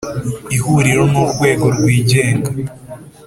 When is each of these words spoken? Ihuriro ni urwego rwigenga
Ihuriro 0.55 1.03
ni 1.11 1.17
urwego 1.23 1.65
rwigenga 1.75 2.49